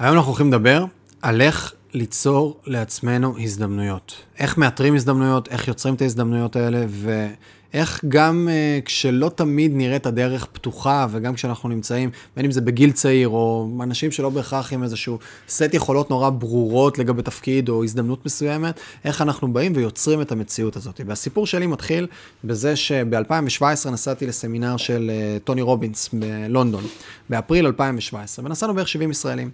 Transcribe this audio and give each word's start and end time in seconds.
היום 0.00 0.16
אנחנו 0.16 0.28
הולכים 0.30 0.48
לדבר 0.48 0.84
על 1.22 1.40
איך 1.40 1.72
ליצור 1.94 2.60
לעצמנו 2.66 3.34
הזדמנויות. 3.38 4.22
איך 4.38 4.58
מאתרים 4.58 4.94
הזדמנויות, 4.94 5.48
איך 5.48 5.68
יוצרים 5.68 5.94
את 5.94 6.02
ההזדמנויות 6.02 6.56
האלה, 6.56 6.84
ו... 6.88 7.26
איך 7.74 8.04
גם 8.08 8.48
uh, 8.48 8.84
כשלא 8.84 9.30
תמיד 9.34 9.72
נראית 9.74 10.06
הדרך 10.06 10.46
פתוחה, 10.52 11.06
וגם 11.10 11.34
כשאנחנו 11.34 11.68
נמצאים, 11.68 12.10
בין 12.36 12.44
אם 12.44 12.50
זה 12.50 12.60
בגיל 12.60 12.92
צעיר, 12.92 13.28
או 13.28 13.70
אנשים 13.82 14.10
שלא 14.10 14.30
בהכרח 14.30 14.72
עם 14.72 14.82
איזשהו 14.82 15.18
סט 15.48 15.74
יכולות 15.74 16.10
נורא 16.10 16.30
ברורות 16.30 16.98
לגבי 16.98 17.22
תפקיד 17.22 17.68
או 17.68 17.84
הזדמנות 17.84 18.26
מסוימת, 18.26 18.80
איך 19.04 19.22
אנחנו 19.22 19.52
באים 19.52 19.72
ויוצרים 19.76 20.20
את 20.20 20.32
המציאות 20.32 20.76
הזאת. 20.76 21.00
והסיפור 21.06 21.46
שלי 21.46 21.66
מתחיל 21.66 22.06
בזה 22.44 22.76
שב-2017 22.76 23.90
נסעתי 23.90 24.26
לסמינר 24.26 24.76
של 24.76 25.10
uh, 25.10 25.44
טוני 25.44 25.62
רובינס 25.62 26.10
בלונדון, 26.12 26.84
באפריל 27.30 27.66
2017, 27.66 28.44
ונסענו 28.44 28.74
בערך 28.74 28.88
70 28.88 29.10
ישראלים. 29.10 29.50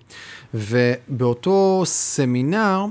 ובאותו 0.54 1.82
סמינר, 1.84 2.80
אה, 2.80 2.86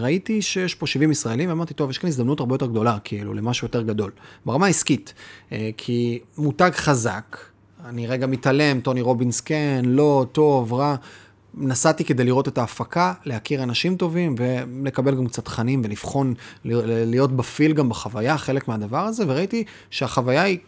ראיתי 0.00 0.42
שיש 0.42 0.74
פה 0.74 0.86
70 0.86 1.10
ישראלים, 1.10 1.48
ואמרתי, 1.48 1.74
טוב, 1.74 1.90
יש 1.90 1.98
כאן 1.98 2.08
הזדמנות 2.08 2.40
הרבה 2.40 2.54
יותר 2.54 2.66
גדולה, 2.66 2.98
כאילו, 3.04 3.34
למשהו 3.34 3.64
יותר 3.64 3.82
גדול. 3.82 4.10
ברמה 4.46 4.66
העסקית, 4.66 5.14
אה, 5.52 5.70
כי 5.76 6.20
מותג 6.38 6.70
חזק, 6.74 7.38
אני 7.84 8.06
רגע 8.06 8.26
מתעלם, 8.26 8.80
טוני 8.80 9.00
רובינס 9.00 9.40
כן, 9.40 9.82
לא, 9.84 10.26
טוב, 10.32 10.72
רע. 10.72 10.96
נסעתי 11.54 12.04
כדי 12.04 12.24
לראות 12.24 12.48
את 12.48 12.58
ההפקה, 12.58 13.12
להכיר 13.24 13.62
אנשים 13.62 13.96
טובים 13.96 14.34
ולקבל 14.38 15.14
גם 15.14 15.26
קצת 15.26 15.44
תכנים 15.44 15.82
ולבחון, 15.84 16.34
להיות 16.64 17.32
בפיל 17.32 17.72
גם 17.72 17.88
בחוויה, 17.88 18.38
חלק 18.38 18.68
מהדבר 18.68 18.98
הזה, 18.98 19.24
וראיתי 19.26 19.64
שהחוויה 19.90 20.42
היא 20.42 20.58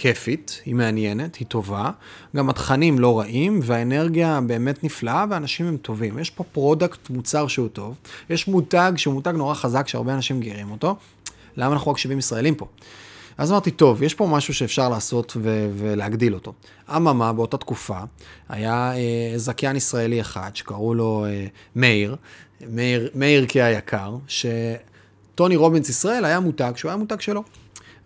כיפית, 0.00 0.62
היא 0.64 0.74
מעניינת, 0.74 1.36
היא 1.36 1.46
טובה, 1.46 1.90
גם 2.36 2.50
התכנים 2.50 2.98
לא 2.98 3.18
רעים, 3.18 3.60
והאנרגיה 3.62 4.40
באמת 4.46 4.84
נפלאה, 4.84 5.24
ואנשים 5.30 5.66
הם 5.66 5.76
טובים. 5.76 6.18
יש 6.18 6.30
פה 6.30 6.44
product, 6.44 7.10
מוצר 7.10 7.46
שהוא 7.46 7.68
טוב, 7.68 7.94
יש 8.30 8.48
מותג 8.48 8.92
שהוא 8.96 9.14
מותג 9.14 9.32
נורא 9.36 9.54
חזק, 9.54 9.88
שהרבה 9.88 10.14
אנשים 10.14 10.40
מכירים 10.40 10.70
אותו, 10.70 10.96
למה 11.56 11.72
אנחנו 11.72 11.90
רק 11.90 11.98
70 11.98 12.18
ישראלים 12.18 12.54
פה? 12.54 12.66
אז 13.38 13.52
אמרתי, 13.52 13.70
טוב, 13.70 14.02
יש 14.02 14.14
פה 14.14 14.26
משהו 14.26 14.54
שאפשר 14.54 14.88
לעשות 14.88 15.36
ו- 15.36 15.70
ולהגדיל 15.76 16.34
אותו. 16.34 16.52
אממה, 16.96 17.32
באותה 17.32 17.56
תקופה, 17.56 17.98
היה 18.48 18.92
אה, 18.94 19.32
זכיין 19.36 19.76
ישראלי 19.76 20.20
אחד, 20.20 20.50
שקראו 20.54 20.94
לו 20.94 21.24
אה, 21.28 21.46
מאיר, 21.76 22.16
מאיר, 22.70 23.10
מאיר 23.14 23.46
כהיקר, 23.48 24.16
שטוני 24.26 25.56
רובינס 25.56 25.88
ישראל 25.88 26.24
היה 26.24 26.40
מותג 26.40 26.72
שהוא 26.76 26.88
היה 26.90 26.96
מותג 26.96 27.20
שלו. 27.20 27.42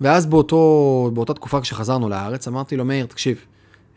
ואז 0.01 0.27
באותו, 0.27 1.11
באותה 1.15 1.35
תקופה 1.35 1.61
כשחזרנו 1.61 2.09
לארץ, 2.09 2.49
אמרתי 2.49 2.77
לו, 2.77 2.85
מאיר, 2.85 3.07
תקשיב, 3.07 3.45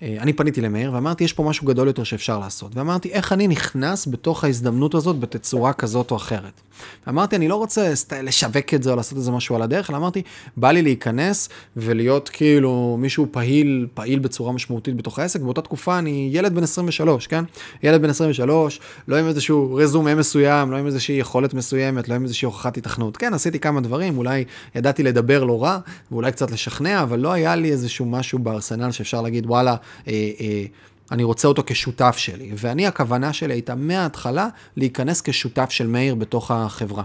אני 0.02 0.34
פניתי 0.34 0.62
למאיר 0.62 0.94
ואמרתי, 0.94 1.24
יש 1.24 1.34
פה 1.34 1.44
משהו 1.44 1.68
גדול 1.68 1.88
יותר 1.88 2.04
שאפשר 2.04 2.40
לעשות. 2.40 2.76
ואמרתי, 2.76 3.10
איך 3.10 3.34
אני 3.34 3.48
נכנס 3.48 4.08
בתוך 4.08 4.44
ההזדמנות 4.44 4.96
הזאת 4.96 5.20
בתצורה 5.20 5.74
כזאת 5.74 6.12
או 6.12 6.16
אחרת. 6.16 6.62
ואמרתי, 7.08 7.36
אני 7.36 7.48
לא 7.48 7.56
רוצה 7.56 7.94
לשווק 8.24 8.74
את 8.74 8.84
זה 8.84 8.92
או 8.92 8.96
לעשות 8.96 9.18
איזה 9.18 9.32
משהו 9.32 9.56
על 9.56 9.62
הדרך, 9.62 9.90
אלא 9.90 9.98
אמרתי, 9.98 10.22
בא 10.58 10.72
לי 10.72 10.82
להיכנס 10.82 11.50
ולהיות 11.78 12.30
כאילו 12.30 12.98
מישהו 13.00 13.28
פעיל, 13.32 13.88
פעיל 13.94 14.20
בצורה 14.20 14.52
משמעותית 14.52 14.96
בתוך 14.96 15.20
העסק. 15.20 15.40
באותה 15.40 15.62
תקופה 15.62 16.00
אני 16.00 16.30
ילד 16.34 16.56
בן 16.56 16.64
23, 16.64 17.28
כן? 17.28 17.44
ילד 17.84 18.02
בן 18.02 18.10
23, 18.10 18.80
לא 19.08 19.16
עם 19.16 19.28
איזשהו 19.28 19.76
רזומה 19.76 20.16
מסוים, 20.16 20.72
לא 20.72 20.78
עם 20.78 20.86
איזושהי 20.86 21.16
יכולת 21.16 21.54
מסוימת, 21.54 22.10
לא 22.10 22.14
עם 22.14 22.24
איזושהי 22.24 22.46
הוכחת 22.46 22.78
התכנות. 22.78 23.18
כן, 23.18 23.34
עשיתי 23.34 23.60
כמה 23.60 23.82
דברים, 23.82 24.18
אולי 24.18 24.44
ידעתי 24.76 25.04
לדבר 25.04 25.44
לא 25.44 25.64
רע, 25.64 25.80
ואולי 26.12 26.32
קצת 26.32 26.52
לשכנע, 26.52 27.04
אבל 27.04 27.20
לא 27.20 27.32
היה 27.32 27.56
לי 27.56 27.72
איזשהו 27.72 28.06
משהו 28.06 28.40
בארסנל 28.40 28.92
שאפשר 28.92 29.22
להגיד, 29.22 29.46
וואלה, 29.46 29.72
אה, 29.72 29.76
אה, 29.76 29.87
אני 31.12 31.24
רוצה 31.24 31.48
אותו 31.48 31.64
כשותף 31.66 32.16
שלי. 32.18 32.52
ואני, 32.56 32.88
הכוונה 32.88 33.34
שלי 33.34 33.54
הייתה 33.54 33.76
מההתחלה 33.76 34.48
להיכנס 34.78 35.22
כשותף 35.22 35.70
של 35.70 35.88
מאיר 35.88 36.16
בתוך 36.16 36.52
החברה. 36.52 37.04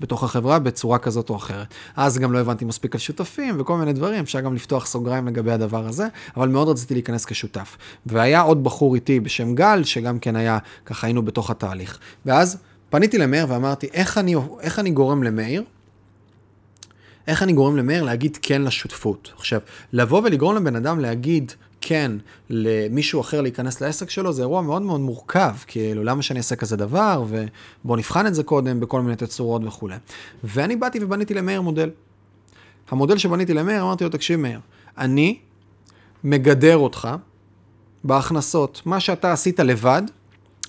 בתוך 0.00 0.24
החברה 0.24 0.58
בצורה 0.58 0.98
כזאת 0.98 1.30
או 1.30 1.36
אחרת. 1.36 1.66
אז 1.96 2.18
גם 2.18 2.32
לא 2.32 2.38
הבנתי 2.38 2.64
מספיק 2.64 2.94
על 2.94 3.00
שותפים 3.00 3.60
וכל 3.60 3.76
מיני 3.76 3.92
דברים, 3.92 4.20
אפשר 4.20 4.40
גם 4.40 4.54
לפתוח 4.54 4.86
סוגריים 4.86 5.26
לגבי 5.26 5.52
הדבר 5.52 5.86
הזה, 5.86 6.06
אבל 6.36 6.48
מאוד 6.48 6.68
רציתי 6.68 6.94
להיכנס 6.94 7.24
כשותף. 7.24 7.76
והיה 8.06 8.40
עוד 8.40 8.64
בחור 8.64 8.94
איתי 8.94 9.20
בשם 9.20 9.54
גל, 9.54 9.84
שגם 9.84 10.18
כן 10.18 10.36
היה, 10.36 10.58
ככה 10.86 11.06
היינו 11.06 11.22
בתוך 11.22 11.50
התהליך. 11.50 11.98
ואז 12.26 12.58
פניתי 12.90 13.18
למאיר 13.18 13.46
ואמרתי, 13.48 13.88
איך 13.92 14.18
אני, 14.18 14.34
איך 14.60 14.78
אני 14.78 14.90
גורם 14.90 15.22
למאיר? 15.22 15.64
איך 17.26 17.42
אני 17.42 17.52
גורם 17.52 17.76
למאיר 17.76 18.02
להגיד 18.02 18.38
כן 18.42 18.62
לשותפות? 18.62 19.32
עכשיו, 19.36 19.60
לבוא 19.92 20.22
ולגרום 20.24 20.56
לבן 20.56 20.76
אדם 20.76 21.00
להגיד 21.00 21.52
כן 21.82 22.12
למישהו 22.50 23.20
אחר 23.20 23.40
להיכנס 23.40 23.80
לעסק 23.80 24.10
שלו, 24.10 24.32
זה 24.32 24.42
אירוע 24.42 24.62
מאוד 24.62 24.82
מאוד 24.82 25.00
מורכב, 25.00 25.54
כאילו, 25.66 26.04
למה 26.04 26.22
שאני 26.22 26.38
אעשה 26.38 26.56
כזה 26.56 26.76
דבר, 26.76 27.24
ובואו 27.28 27.96
נבחן 27.96 28.26
את 28.26 28.34
זה 28.34 28.42
קודם 28.42 28.80
בכל 28.80 29.00
מיני 29.02 29.16
תצורות 29.16 29.62
וכולי. 29.64 29.96
ואני 30.44 30.76
באתי 30.76 31.04
ובניתי 31.04 31.34
למאיר 31.34 31.60
מודל. 31.60 31.90
המודל 32.90 33.18
שבניתי 33.18 33.54
למאיר, 33.54 33.82
אמרתי 33.82 34.04
לו, 34.04 34.10
תקשיב 34.10 34.40
מאיר, 34.40 34.60
אני 34.98 35.38
מגדר 36.24 36.76
אותך 36.76 37.08
בהכנסות. 38.04 38.82
מה 38.84 39.00
שאתה 39.00 39.32
עשית 39.32 39.60
לבד, 39.60 40.02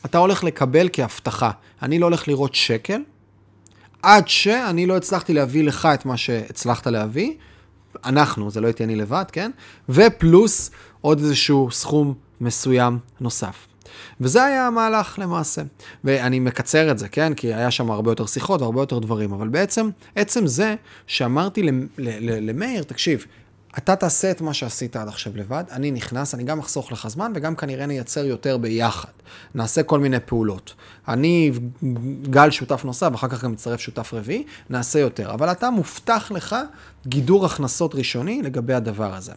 אתה 0.05 0.17
הולך 0.17 0.43
לקבל 0.43 0.89
כהבטחה. 0.93 1.51
אני 1.81 1.99
לא 1.99 2.05
הולך 2.05 2.27
לראות 2.27 2.55
שקל, 2.55 3.01
עד 4.01 4.27
שאני 4.27 4.85
לא 4.85 4.97
הצלחתי 4.97 5.33
להביא 5.33 5.63
לך 5.63 5.87
את 5.93 6.05
מה 6.05 6.17
שהצלחת 6.17 6.87
להביא, 6.87 7.33
אנחנו, 8.05 8.51
זה 8.51 8.61
לא 8.61 8.67
הייתי 8.67 8.83
אני 8.83 8.95
לבד, 8.95 9.25
כן? 9.31 9.51
ופלוס 9.89 10.71
עוד 11.01 11.19
איזשהו 11.19 11.71
סכום 11.71 12.13
מסוים 12.41 12.99
נוסף. 13.21 13.67
וזה 14.21 14.43
היה 14.43 14.67
המהלך 14.67 15.19
למעשה. 15.19 15.61
ואני 16.03 16.39
מקצר 16.39 16.91
את 16.91 16.99
זה, 16.99 17.09
כן? 17.09 17.33
כי 17.33 17.53
היה 17.53 17.71
שם 17.71 17.91
הרבה 17.91 18.11
יותר 18.11 18.25
שיחות 18.25 18.61
והרבה 18.61 18.81
יותר 18.81 18.99
דברים, 18.99 19.33
אבל 19.33 19.47
בעצם, 19.47 19.89
עצם 20.15 20.47
זה 20.47 20.75
שאמרתי 21.07 21.61
למאיר, 22.19 22.83
תקשיב, 22.83 23.25
אתה 23.77 23.95
תעשה 23.95 24.31
את 24.31 24.41
מה 24.41 24.53
שעשית 24.53 24.95
עד 24.95 25.07
עכשיו 25.07 25.33
לבד, 25.35 25.63
אני 25.71 25.91
נכנס, 25.91 26.35
אני 26.35 26.43
גם 26.43 26.59
אחסוך 26.59 26.91
לך 26.91 27.07
זמן 27.07 27.31
וגם 27.35 27.55
כנראה 27.55 27.85
נייצר 27.85 28.25
יותר 28.25 28.57
ביחד. 28.57 29.09
נעשה 29.55 29.83
כל 29.83 29.99
מיני 29.99 30.17
פעולות. 30.25 30.73
אני, 31.07 31.51
גל 32.21 32.51
שותף 32.51 32.85
נוסף, 32.85 33.09
ואחר 33.11 33.27
כך 33.27 33.43
גם 33.43 33.51
מצטרף 33.51 33.79
שותף 33.79 34.13
רביעי, 34.13 34.43
נעשה 34.69 34.99
יותר. 34.99 35.33
אבל 35.33 35.51
אתה 35.51 35.69
מובטח 35.69 36.31
לך 36.31 36.55
גידור 37.07 37.45
הכנסות 37.45 37.95
ראשוני 37.95 38.41
לגבי 38.41 38.73
הדבר 38.73 39.15
הזה. 39.15 39.33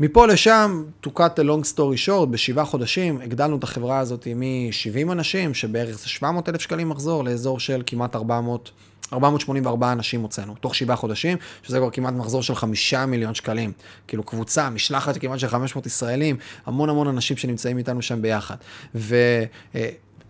מפה 0.00 0.26
לשם, 0.26 0.84
to 1.06 1.08
cut 1.08 1.38
a 1.38 1.42
long 1.42 1.74
story 1.74 2.06
short, 2.06 2.26
בשבעה 2.30 2.64
חודשים 2.64 3.20
הגדלנו 3.20 3.56
את 3.56 3.64
החברה 3.64 3.98
הזאת 3.98 4.28
מ-70 4.36 5.12
אנשים, 5.12 5.54
שבערך 5.54 5.98
זה 5.98 6.08
700 6.08 6.48
אלף 6.48 6.60
שקלים 6.60 6.88
מחזור, 6.88 7.24
לאזור 7.24 7.60
של 7.60 7.82
כמעט 7.86 8.16
400 8.16 8.70
484 9.12 9.92
אנשים 9.92 10.20
הוצאנו, 10.22 10.54
תוך 10.54 10.74
שבעה 10.74 10.96
חודשים, 10.96 11.38
שזה 11.62 11.78
כבר 11.78 11.90
כמעט 11.90 12.14
מחזור 12.14 12.42
של 12.42 12.54
חמישה 12.54 13.06
מיליון 13.06 13.34
שקלים. 13.34 13.72
כאילו 14.08 14.22
קבוצה, 14.22 14.70
משלחת 14.70 15.18
כמעט 15.18 15.38
של 15.38 15.48
500 15.48 15.86
ישראלים, 15.86 16.36
המון 16.66 16.88
המון 16.88 17.08
אנשים 17.08 17.36
שנמצאים 17.36 17.78
איתנו 17.78 18.02
שם 18.02 18.22
ביחד. 18.22 18.56
ו... 18.94 19.16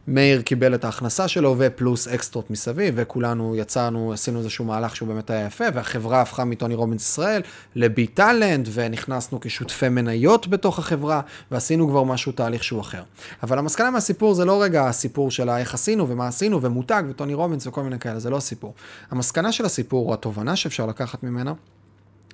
מאיר 0.09 0.43
קיבל 0.43 0.75
את 0.75 0.85
ההכנסה 0.85 1.29
שלו 1.29 1.55
ופלוס 1.59 2.09
אקסטרות 2.09 2.51
מסביב, 2.51 2.95
וכולנו 2.97 3.57
יצאנו, 3.57 4.13
עשינו 4.13 4.39
איזשהו 4.39 4.65
מהלך 4.65 4.97
שהוא 4.97 5.09
באמת 5.09 5.31
היה 5.31 5.47
יפה, 5.47 5.65
והחברה 5.75 6.21
הפכה 6.21 6.45
מטוני 6.45 6.75
רובינס 6.75 7.03
ישראל 7.03 7.43
לבי 7.75 8.07
טאלנט, 8.07 8.69
ונכנסנו 8.73 9.41
כשותפי 9.41 9.89
מניות 9.89 10.49
בתוך 10.49 10.79
החברה, 10.79 11.21
ועשינו 11.51 11.89
כבר 11.89 12.05
משהו, 12.05 12.33
תהליך 12.33 12.65
שהוא 12.65 12.81
אחר. 12.81 13.03
אבל 13.43 13.59
המסקנה 13.59 13.91
מהסיפור 13.91 14.35
זה 14.35 14.45
לא 14.45 14.63
רגע 14.63 14.89
הסיפור 14.89 15.31
של 15.31 15.51
איך 15.51 15.75
עשינו 15.75 16.09
ומה 16.09 16.29
עשינו, 16.29 16.63
ומותג 16.63 17.03
וטוני 17.11 17.35
רובינס 17.35 17.67
וכל 17.67 17.83
מיני 17.83 17.99
כאלה, 17.99 18.19
זה 18.19 18.31
לא 18.31 18.37
הסיפור. 18.37 18.75
המסקנה 19.11 19.53
של 19.53 19.65
הסיפור, 19.65 20.09
או 20.09 20.15
התובנה 20.15 20.57
שאפשר 20.57 20.87
לקחת 20.87 21.23
ממנה, 21.23 21.53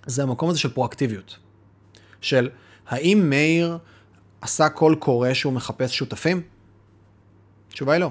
זה 0.06 0.22
המקום 0.22 0.50
הזה 0.50 0.58
של 0.58 0.70
פרואקטיביות. 0.70 1.36
של 2.20 2.48
האם 2.88 3.30
מאיר 3.30 3.78
עשה 4.40 4.68
קול 4.68 4.94
קורא 4.94 5.34
שהוא 5.34 5.52
מחפש 5.52 5.96
שותפים? 5.98 6.42
התשובה 7.70 7.92
היא 7.92 8.00
לא. 8.00 8.10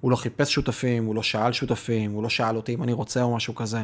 הוא 0.00 0.10
לא 0.10 0.16
חיפש 0.16 0.52
שותפים, 0.52 1.04
הוא 1.04 1.14
לא 1.14 1.22
שאל 1.22 1.52
שותפים, 1.52 2.10
הוא 2.10 2.22
לא 2.22 2.28
שאל 2.28 2.56
אותי 2.56 2.74
אם 2.74 2.82
אני 2.82 2.92
רוצה 2.92 3.22
או 3.22 3.36
משהו 3.36 3.54
כזה. 3.54 3.80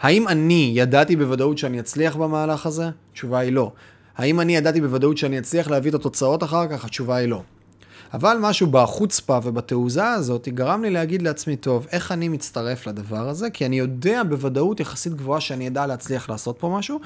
האם 0.00 0.28
אני 0.28 0.72
ידעתי 0.74 1.16
בוודאות 1.16 1.58
שאני 1.58 1.80
אצליח 1.80 2.16
במהלך 2.16 2.66
הזה? 2.66 2.90
התשובה 3.12 3.38
היא 3.38 3.52
לא. 3.52 3.72
האם 4.16 4.40
אני 4.40 4.56
ידעתי 4.56 4.80
בוודאות 4.80 5.18
שאני 5.18 5.38
אצליח 5.38 5.68
להביא 5.68 5.90
את 5.90 5.94
התוצאות 5.94 6.42
אחר 6.42 6.68
כך? 6.68 6.84
התשובה 6.84 7.16
היא 7.16 7.28
לא. 7.28 7.42
אבל 8.14 8.36
משהו 8.40 8.66
בחוצפה 8.66 9.38
ובתעוזה 9.42 10.08
הזאת 10.08 10.48
גרם 10.48 10.82
לי 10.82 10.90
להגיד 10.90 11.22
לעצמי, 11.22 11.56
טוב, 11.56 11.86
איך 11.92 12.12
אני 12.12 12.28
מצטרף 12.28 12.86
לדבר 12.86 13.28
הזה? 13.28 13.50
כי 13.50 13.66
אני 13.66 13.78
יודע 13.78 14.22
בוודאות 14.28 14.80
יחסית 14.80 15.14
גבוהה 15.14 15.40
שאני 15.40 15.68
אדע 15.68 15.86
להצליח 15.86 16.30
לעשות 16.30 16.58
פה 16.58 16.68
משהו, 16.78 17.00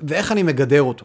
ואיך 0.00 0.32
אני 0.32 0.42
מגדר 0.42 0.82
אותו. 0.82 1.04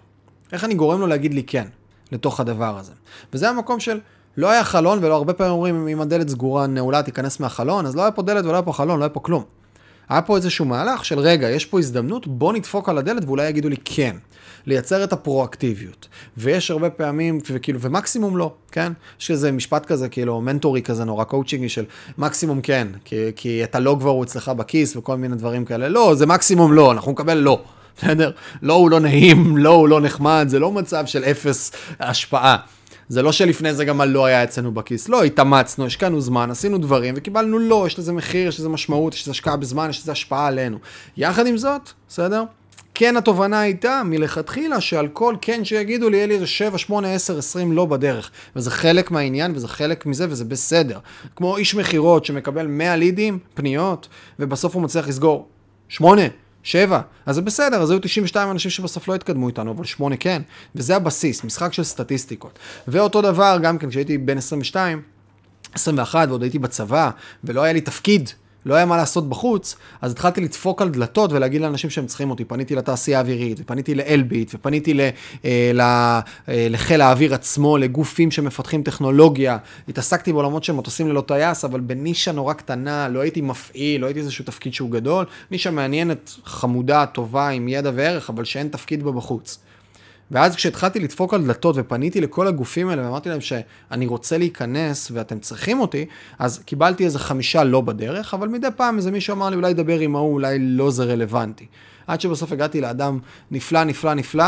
איך 0.51 0.63
אני 0.63 0.73
גורם 0.73 0.99
לו 0.99 1.07
להגיד 1.07 1.33
לי 1.33 1.43
כן 1.43 1.67
לתוך 2.11 2.39
הדבר 2.39 2.77
הזה. 2.77 2.91
וזה 3.33 3.49
המקום 3.49 3.79
של, 3.79 3.99
לא 4.37 4.49
היה 4.49 4.63
חלון, 4.63 4.99
ולא 5.01 5.15
הרבה 5.15 5.33
פעמים 5.33 5.53
אומרים, 5.53 5.87
אם 5.87 6.01
הדלת 6.01 6.29
סגורה, 6.29 6.67
נעולה, 6.67 7.03
תיכנס 7.03 7.39
מהחלון, 7.39 7.85
אז 7.85 7.95
לא 7.95 8.01
היה 8.01 8.11
פה 8.11 8.21
דלת 8.21 8.45
ולא 8.45 8.53
היה 8.53 8.61
פה 8.61 8.73
חלון, 8.73 8.99
לא 8.99 9.03
היה 9.03 9.09
פה 9.09 9.19
כלום. 9.19 9.43
היה 10.09 10.21
פה 10.21 10.35
איזשהו 10.35 10.65
מהלך 10.65 11.05
של 11.05 11.19
רגע, 11.19 11.49
יש 11.49 11.65
פה 11.65 11.79
הזדמנות, 11.79 12.27
בוא 12.27 12.53
נדפוק 12.53 12.89
על 12.89 12.97
הדלת 12.97 13.25
ואולי 13.25 13.49
יגידו 13.49 13.69
לי 13.69 13.75
כן. 13.85 14.15
לייצר 14.65 15.03
את 15.03 15.13
הפרואקטיביות. 15.13 16.07
ויש 16.37 16.71
הרבה 16.71 16.89
פעמים, 16.89 17.39
וכאילו, 17.51 17.81
ומקסימום 17.81 18.37
לא, 18.37 18.53
כן? 18.71 18.93
יש 19.19 19.31
איזה 19.31 19.51
משפט 19.51 19.85
כזה, 19.85 20.09
כאילו, 20.09 20.41
מנטורי 20.41 20.81
כזה 20.81 21.03
נורא 21.03 21.23
קואוצ'ינגי 21.23 21.69
של 21.69 21.85
מקסימום 22.17 22.61
כן, 22.61 22.87
כי, 23.05 23.15
כי 23.35 23.63
את 23.63 23.75
הלא 23.75 23.95
כבר 23.99 24.09
הוא 24.09 24.23
אצלך 24.23 24.49
בכיס 24.49 24.95
וכל 24.95 25.15
מיני 25.15 25.35
דברים 25.35 25.65
כאלה. 25.65 25.89
לא, 25.89 26.15
זה 26.15 26.25
מקסימום 26.25 26.73
לא, 26.73 26.91
אנחנו 26.91 27.11
נקבל 27.11 27.37
לא. 27.37 27.61
בסדר? 27.97 28.31
לא 28.61 28.73
הוא 28.73 28.89
לא 28.89 28.99
נעים, 28.99 29.57
לא 29.57 29.69
הוא 29.69 29.87
לא 29.87 30.01
נחמד, 30.01 30.45
זה 30.49 30.59
לא 30.59 30.71
מצב 30.71 31.05
של 31.05 31.23
אפס 31.23 31.71
השפעה. 31.99 32.57
זה 33.09 33.21
לא 33.21 33.31
שלפני 33.31 33.73
זה 33.73 33.85
גם 33.85 34.01
הלא 34.01 34.25
היה 34.25 34.43
אצלנו 34.43 34.71
בכיס, 34.71 35.09
לא, 35.09 35.23
התאמצנו, 35.23 35.85
השקענו 35.85 36.21
זמן, 36.21 36.51
עשינו 36.51 36.77
דברים 36.77 37.13
וקיבלנו 37.17 37.59
לא, 37.59 37.83
יש 37.87 37.99
לזה 37.99 38.13
מחיר, 38.13 38.47
יש 38.47 38.59
לזה 38.59 38.69
משמעות, 38.69 39.13
יש 39.13 39.21
לזה 39.21 39.31
השקעה 39.31 39.57
בזמן, 39.57 39.89
יש 39.89 40.01
לזה 40.01 40.11
השפעה 40.11 40.47
עלינו. 40.47 40.77
יחד 41.17 41.47
עם 41.47 41.57
זאת, 41.57 41.89
בסדר? 42.07 42.43
כן 42.93 43.17
התובנה 43.17 43.59
הייתה 43.59 44.01
מלכתחילה 44.05 44.81
שעל 44.81 45.07
כל 45.07 45.35
כן 45.41 45.65
שיגידו 45.65 46.09
לי, 46.09 46.17
יהיה 46.17 46.27
לי 46.27 46.33
איזה 46.33 46.47
7, 46.47 46.77
8, 46.77 47.13
10, 47.13 47.37
20 47.37 47.71
לא 47.71 47.85
בדרך. 47.85 48.31
וזה 48.55 48.71
חלק 48.71 49.11
מהעניין 49.11 49.51
וזה 49.55 49.67
חלק 49.67 50.05
מזה 50.05 50.25
וזה 50.29 50.45
בסדר. 50.45 50.99
כמו 51.35 51.57
איש 51.57 51.75
מכירות 51.75 52.25
שמקבל 52.25 52.67
100 52.67 52.95
לידים, 52.95 53.39
פניות, 53.53 54.07
ובסוף 54.39 54.75
הוא 54.75 54.81
מצליח 54.81 55.07
לסגור 55.07 55.47
8, 55.89 56.21
7, 56.65 57.01
אז 57.25 57.35
זה 57.35 57.41
בסדר, 57.41 57.81
אז 57.81 57.91
היו 57.91 57.99
92 57.99 58.51
אנשים 58.51 58.71
שבסוף 58.71 59.07
לא 59.07 59.15
התקדמו 59.15 59.47
איתנו, 59.47 59.71
אבל 59.71 59.83
8 59.83 60.17
כן, 60.17 60.41
וזה 60.75 60.95
הבסיס, 60.95 61.43
משחק 61.43 61.73
של 61.73 61.83
סטטיסטיקות. 61.83 62.59
ואותו 62.87 63.21
דבר, 63.21 63.57
גם 63.61 63.77
כן, 63.77 63.89
כשהייתי 63.89 64.17
בן 64.17 64.37
22, 64.37 65.01
21 65.73 66.27
ועוד 66.29 66.41
הייתי 66.41 66.59
בצבא, 66.59 67.09
ולא 67.43 67.63
היה 67.63 67.73
לי 67.73 67.81
תפקיד 67.81 68.29
לא 68.65 68.75
היה 68.75 68.85
מה 68.85 68.97
לעשות 68.97 69.29
בחוץ, 69.29 69.75
אז 70.01 70.11
התחלתי 70.11 70.41
לדפוק 70.41 70.81
על 70.81 70.89
דלתות 70.89 71.31
ולהגיד 71.31 71.61
לאנשים 71.61 71.89
שהם 71.89 72.05
צריכים 72.05 72.29
אותי. 72.29 72.45
פניתי 72.45 72.75
לתעשייה 72.75 73.17
האווירית, 73.17 73.57
ופניתי 73.61 73.95
לאלביט, 73.95 74.51
ופניתי 74.55 74.93
ל, 74.93 75.01
אה, 75.45 75.71
ל, 75.73 75.81
אה, 75.81 76.21
לחיל 76.47 77.01
האוויר 77.01 77.33
עצמו, 77.33 77.77
לגופים 77.77 78.31
שמפתחים 78.31 78.83
טכנולוגיה. 78.83 79.57
התעסקתי 79.89 80.33
בעולמות 80.33 80.63
של 80.63 80.73
מטוסים 80.73 81.09
ללא 81.09 81.21
טייס, 81.21 81.65
אבל 81.65 81.79
בנישה 81.79 82.31
נורא 82.31 82.53
קטנה, 82.53 83.09
לא 83.09 83.19
הייתי 83.19 83.41
מפעיל, 83.41 84.01
לא 84.01 84.05
הייתי 84.05 84.19
איזשהו 84.19 84.45
תפקיד 84.45 84.73
שהוא 84.73 84.91
גדול. 84.91 85.25
נישה 85.51 85.71
מעניינת, 85.71 86.35
חמודה, 86.45 87.05
טובה, 87.05 87.49
עם 87.49 87.67
ידע 87.67 87.91
וערך, 87.95 88.29
אבל 88.29 88.43
שאין 88.43 88.67
תפקיד 88.67 89.03
בה 89.03 89.11
בחוץ. 89.11 89.59
ואז 90.31 90.55
כשהתחלתי 90.55 90.99
לדפוק 90.99 91.33
על 91.33 91.45
דלתות 91.45 91.75
ופניתי 91.79 92.21
לכל 92.21 92.47
הגופים 92.47 92.89
האלה 92.89 93.05
ואמרתי 93.05 93.29
להם 93.29 93.41
שאני 93.41 94.05
רוצה 94.05 94.37
להיכנס 94.37 95.11
ואתם 95.13 95.39
צריכים 95.39 95.79
אותי, 95.79 96.05
אז 96.39 96.59
קיבלתי 96.59 97.05
איזה 97.05 97.19
חמישה 97.19 97.63
לא 97.63 97.81
בדרך, 97.81 98.33
אבל 98.33 98.47
מדי 98.47 98.67
פעם 98.75 98.97
איזה 98.97 99.11
מישהו 99.11 99.33
אמר 99.33 99.49
לי 99.49 99.55
אולי 99.55 99.73
דבר 99.73 99.99
עם 99.99 100.15
ההוא, 100.15 100.33
אולי 100.33 100.59
לא 100.59 100.91
זה 100.91 101.03
רלוונטי. 101.03 101.65
עד 102.07 102.21
שבסוף 102.21 102.51
הגעתי 102.51 102.81
לאדם 102.81 103.19
נפלא, 103.51 103.83
נפלא, 103.83 104.13
נפלא, 104.13 104.45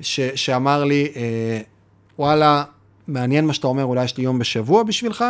ש- 0.00 0.20
שאמר 0.20 0.84
לי, 0.84 1.12
אה, 1.16 1.60
וואלה, 2.18 2.64
מעניין 3.08 3.46
מה 3.46 3.52
שאתה 3.52 3.66
אומר, 3.66 3.84
אולי 3.84 4.04
יש 4.04 4.16
לי 4.16 4.24
יום 4.24 4.38
בשבוע 4.38 4.82
בשבילך, 4.82 5.24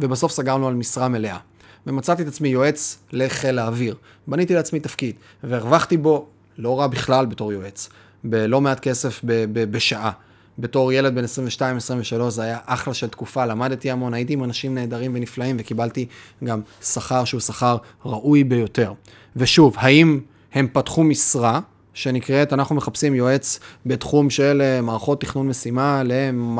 ובסוף 0.00 0.32
סגרנו 0.32 0.68
על 0.68 0.74
משרה 0.74 1.08
מלאה. 1.08 1.38
ומצאתי 1.86 2.22
את 2.22 2.28
עצמי 2.28 2.48
יועץ 2.48 2.98
לחיל 3.12 3.58
האוויר. 3.58 3.96
בניתי 4.26 4.54
לעצמי 4.54 4.80
תפקיד, 4.80 5.16
והרווחתי 5.44 5.96
בו 5.96 6.26
לא 6.58 6.80
רע 6.80 6.86
בכלל 6.86 7.26
בתור 7.26 7.52
יועץ. 7.52 7.88
בלא 8.24 8.60
מעט 8.60 8.80
כסף 8.80 9.20
ב- 9.24 9.44
ב- 9.52 9.70
בשעה. 9.70 10.10
בתור 10.58 10.92
ילד 10.92 11.14
בן 11.14 11.24
22-23 11.24 12.30
זה 12.30 12.42
היה 12.42 12.58
אחלה 12.66 12.94
של 12.94 13.08
תקופה, 13.08 13.46
למדתי 13.46 13.90
המון, 13.90 14.14
הייתי 14.14 14.32
עם 14.32 14.44
אנשים 14.44 14.74
נהדרים 14.74 15.12
ונפלאים 15.14 15.56
וקיבלתי 15.58 16.06
גם 16.44 16.60
שכר 16.82 17.24
שהוא 17.24 17.40
שכר 17.40 17.76
ראוי 18.04 18.44
ביותר. 18.44 18.92
ושוב, 19.36 19.74
האם 19.78 20.20
הם 20.52 20.68
פתחו 20.72 21.04
משרה 21.04 21.60
שנקראת, 21.94 22.52
אנחנו 22.52 22.74
מחפשים 22.74 23.14
יועץ 23.14 23.60
בתחום 23.86 24.30
של 24.30 24.62
אה, 24.64 24.80
מערכות 24.80 25.20
תכנון 25.20 25.48
משימה 25.48 26.02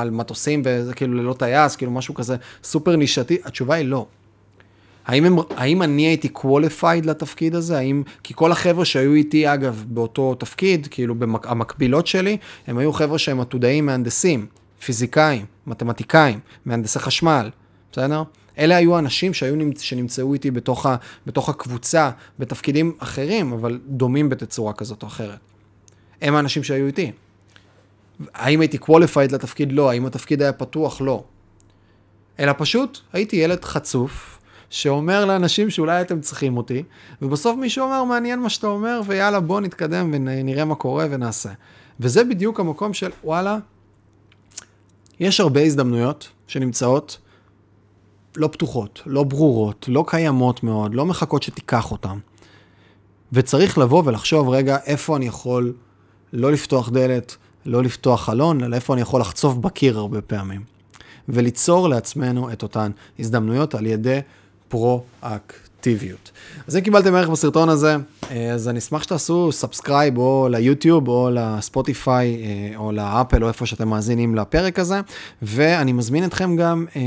למטוסים, 0.05 0.63
וזה 0.65 0.95
כאילו 0.95 1.15
ללא 1.15 1.33
טייס, 1.33 1.77
כאילו 1.77 1.93
משהו 1.93 2.15
כזה 2.15 2.37
סופר 2.65 2.97
נישתי? 2.97 3.39
התשובה 3.45 3.75
היא 3.75 3.87
לא. 3.87 4.07
האם, 5.07 5.25
הם, 5.25 5.37
האם 5.57 5.83
אני 5.83 6.03
הייתי 6.03 6.29
qualified 6.39 7.07
לתפקיד 7.07 7.55
הזה? 7.55 7.79
האם, 7.79 8.03
כי 8.23 8.35
כל 8.37 8.53
החבר'ה 8.53 8.85
שהיו 8.85 9.15
איתי, 9.15 9.55
אגב, 9.55 9.85
באותו 9.89 10.35
תפקיד, 10.35 10.89
כאילו 10.91 11.15
במק, 11.15 11.47
המקבילות 11.47 12.07
שלי, 12.07 12.37
הם 12.67 12.79
היו 12.79 12.93
חבר'ה 12.93 13.19
שהם 13.19 13.41
עתודאים 13.41 13.87
מהנדסים, 13.87 14.47
פיזיקאים, 14.85 15.47
מתמטיקאים, 15.67 16.41
מהנדסי 16.65 16.99
חשמל, 16.99 17.51
בסדר? 17.93 18.23
אלה 18.59 18.77
היו 18.77 18.97
האנשים 18.97 19.35
שהיו, 19.35 19.55
שנמצאו 19.79 20.35
איתי 20.35 20.51
בתוך, 20.51 20.87
ה, 20.87 20.97
בתוך 21.27 21.49
הקבוצה, 21.49 22.11
בתפקידים 22.39 22.93
אחרים, 22.99 23.53
אבל 23.53 23.81
דומים 23.87 24.29
בתצורה 24.29 24.73
כזאת 24.73 25.03
או 25.03 25.09
אחרת. 25.09 25.39
הם 26.23 26.35
האנשים 26.35 26.63
שהיו 26.63 26.87
איתי. 26.87 27.13
האם 28.35 28.61
הייתי 28.61 28.79
qualified 28.79 29.33
לתפקיד? 29.33 29.73
לא. 29.73 29.91
האם 29.91 30.07
התפקיד 30.07 30.43
היה 30.43 30.53
פתוח? 30.53 31.01
לא. 31.01 31.25
אלא 32.39 32.53
פשוט 32.59 32.99
הייתי 33.13 33.37
ילד 33.37 33.65
חצוף, 33.65 34.39
שאומר 34.75 35.25
לאנשים 35.25 35.71
שאולי 35.71 36.01
אתם 36.01 36.21
צריכים 36.21 36.57
אותי, 36.57 36.83
ובסוף 37.23 37.57
מישהו 37.57 37.85
אומר, 37.85 38.05
מעניין 38.05 38.41
מה 38.41 38.49
שאתה 38.49 38.67
אומר, 38.67 39.01
ויאללה, 39.07 39.41
בוא 39.41 39.61
נתקדם 39.61 40.11
ונראה 40.13 40.65
מה 40.65 40.75
קורה 40.75 41.07
ונעשה. 41.11 41.51
וזה 42.01 42.25
בדיוק 42.25 42.61
המקום 42.61 42.95
של, 42.95 43.11
וואלה, 43.25 43.59
יש 45.21 45.41
הרבה 45.41 45.63
הזדמנויות 45.63 46.29
שנמצאות 46.47 47.19
לא 48.37 48.49
פתוחות, 48.49 49.03
לא 49.07 49.23
ברורות, 49.23 49.87
לא 49.89 50.05
קיימות 50.07 50.63
מאוד, 50.63 50.95
לא 50.95 51.07
מחכות 51.07 51.43
שתיקח 51.43 51.93
אותן. 51.93 52.19
וצריך 53.33 53.79
לבוא 53.79 54.03
ולחשוב, 54.07 54.49
רגע, 54.49 54.77
איפה 54.87 55.17
אני 55.17 55.27
יכול 55.27 55.73
לא 56.33 56.53
לפתוח 56.53 56.89
דלת, 56.89 57.37
לא 57.67 57.83
לפתוח 57.83 58.25
חלון, 58.25 58.65
אלא 58.65 58.77
איפה 58.77 58.95
אני 58.95 59.03
יכול 59.03 59.21
לחצוף 59.21 59.55
בקיר 59.55 59.99
הרבה 59.99 60.21
פעמים. 60.21 60.63
וליצור 61.29 61.89
לעצמנו 61.89 62.53
את 62.53 62.63
אותן 62.63 62.91
הזדמנויות 63.19 63.75
על 63.75 63.87
ידי 63.87 64.21
Pro 64.69 65.05
act 65.23 65.74
פרואקטיביות. 65.85 66.31
אז 66.67 66.77
אם 66.77 66.81
קיבלתם 66.81 67.15
ערך 67.15 67.29
בסרטון 67.29 67.69
הזה, 67.69 67.97
אה, 68.31 68.53
אז 68.53 68.69
אני 68.69 68.79
אשמח 68.79 69.03
שתעשו 69.03 69.53
subscribe 69.53 70.19
או 70.19 70.49
ליוטיוב 70.51 71.09
או 71.09 71.31
לספוטיפיי 71.33 72.37
אה, 72.43 72.77
או 72.77 72.93
לאפל 72.93 73.45
או 73.45 73.49
איפה 73.49 73.67
שאתם 73.67 73.89
מאזינים 73.89 74.35
לפרק 74.35 74.79
הזה, 74.79 75.01
ואני 75.43 75.93
מזמין 75.93 76.25
אתכם 76.25 76.57
גם 76.57 76.87
אה, 76.97 77.03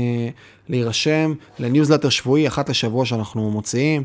להירשם 0.68 1.34
לניוזלטר 1.58 2.08
שבועי, 2.08 2.48
אחת 2.48 2.68
לשבוע 2.68 3.06
שאנחנו 3.06 3.50
מוציאים, 3.50 4.02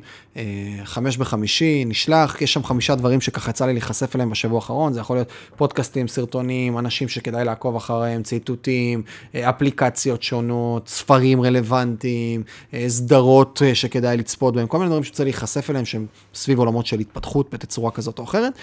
חמש 0.84 1.18
בחמישי, 1.18 1.86
נשלח, 1.86 2.42
יש 2.42 2.54
שם 2.54 2.64
חמישה 2.64 2.96
דברים 2.96 3.22
שככה 3.22 3.50
יצא 3.50 3.66
לי 3.66 3.74
להיחשף 3.74 4.16
אליהם 4.16 4.30
בשבוע 4.30 4.58
האחרון, 4.58 4.94
זה 4.94 5.00
יכול 5.00 5.16
להיות 5.16 5.28
פודקאסטים, 5.56 6.08
סרטונים, 6.08 6.78
אנשים 6.78 7.08
שכדאי 7.08 7.46
לעקוב 7.46 7.76
אחריהם, 7.76 8.24
ציטוטים, 8.24 9.04
אפליקציות 9.36 10.24
שונות, 10.24 10.88
ספרים 10.88 11.42
רלוונטיים, 11.42 12.44
סדרות 12.88 13.62
שכדאי 13.74 14.18
לצפות 14.18 14.56
בהם, 14.56 14.63
כל 14.68 14.78
מיני 14.78 14.90
דברים 14.90 15.04
שצריך 15.04 15.26
להיחשף 15.26 15.70
אליהם 15.70 15.86
שהם 15.86 16.06
סביב 16.34 16.60
עולמות 16.60 16.86
של 16.86 17.00
התפתחות 17.00 17.54
בתצורה 17.54 17.92
כזאת 17.92 18.20
או 18.20 18.24
אחרת, 18.24 18.54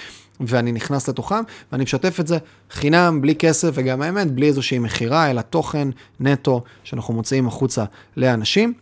ואני 0.40 0.73
נכנס 0.73 1.09
לתוכם, 1.09 1.42
ואני 1.73 1.85
משתף 1.85 2.21
את 2.21 2.26
זה 2.26 2.38
חינם, 2.71 3.21
בלי 3.21 3.35
כסף, 3.35 3.71
וגם 3.75 4.02
האמת, 4.02 4.30
בלי 4.30 4.47
איזושהי 4.47 4.78
מכירה, 4.78 5.30
אלא 5.30 5.40
תוכן 5.40 5.88
נטו 6.21 6.62
שאנחנו 6.85 7.14
מוציאים 7.14 7.49
החוצה 7.49 7.85
לאנשים. 8.16 8.73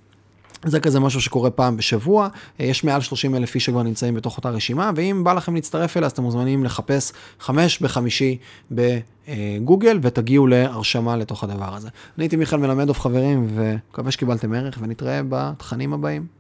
זה 0.65 0.81
כזה 0.81 1.01
משהו 1.01 1.21
שקורה 1.21 1.51
פעם 1.51 1.77
בשבוע, 1.77 2.29
יש 2.59 2.85
מעל 2.85 3.01
30 3.01 3.35
אלף 3.35 3.55
איש 3.55 3.65
שכבר 3.65 3.83
נמצאים 3.83 4.15
בתוך 4.15 4.37
אותה 4.37 4.51
רשימה, 4.51 4.91
ואם 4.97 5.25
בא 5.25 5.33
לכם 5.33 5.55
להצטרף 5.55 5.97
אליה, 5.97 6.07
אז 6.07 6.13
אתם 6.13 6.23
מוזמנים 6.23 6.65
לחפש 6.65 7.13
חמש 7.41 7.83
בחמישי 7.83 8.39
בגוגל, 8.71 9.99
ותגיעו 10.03 10.47
להרשמה 10.47 11.17
לתוך 11.17 11.45
הדבר 11.45 11.75
הזה. 11.75 11.89
אני 11.89 12.25
הייתי 12.25 12.37
מיכאל 12.37 12.59
מלמדוב 12.59 12.99
חברים, 12.99 13.49
ומקווה 13.55 14.11
שקיבלתם 14.11 14.53
ערך, 14.53 14.79
ונתראה 14.81 15.21
בתכנים 15.29 15.93
הבאים. 15.93 16.38